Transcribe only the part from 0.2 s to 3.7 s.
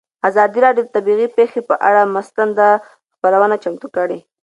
ازادي راډیو د طبیعي پېښې پر اړه مستند خپرونه